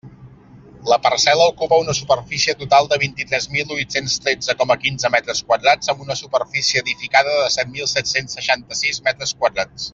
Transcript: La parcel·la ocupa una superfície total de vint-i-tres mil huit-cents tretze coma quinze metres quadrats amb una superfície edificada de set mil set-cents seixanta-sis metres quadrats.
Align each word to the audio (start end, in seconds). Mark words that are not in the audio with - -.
La 0.91 0.97
parcel·la 1.07 1.45
ocupa 1.51 1.77
una 1.83 1.93
superfície 1.97 2.55
total 2.61 2.89
de 2.93 2.99
vint-i-tres 3.03 3.45
mil 3.57 3.75
huit-cents 3.75 4.17
tretze 4.25 4.57
coma 4.63 4.79
quinze 4.87 5.13
metres 5.17 5.43
quadrats 5.51 5.93
amb 5.95 6.03
una 6.07 6.19
superfície 6.25 6.85
edificada 6.87 7.39
de 7.43 7.55
set 7.59 7.73
mil 7.79 7.93
set-cents 7.95 8.41
seixanta-sis 8.41 9.05
metres 9.11 9.39
quadrats. 9.45 9.89